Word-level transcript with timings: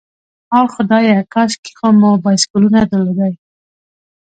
آه 0.57 0.67
خدایه، 0.73 1.17
کاشکې 1.33 1.71
خو 1.77 1.87
مو 1.99 2.11
بایسکلونه 2.23 2.79
درلودای. 2.91 3.33